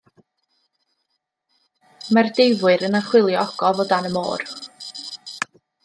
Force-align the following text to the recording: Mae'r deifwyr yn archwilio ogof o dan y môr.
Mae'r 2.17 2.31
deifwyr 2.39 2.87
yn 2.89 3.01
archwilio 3.01 3.45
ogof 3.45 3.83
o 3.85 3.89
dan 3.93 4.11
y 4.11 4.15
môr. 4.19 4.49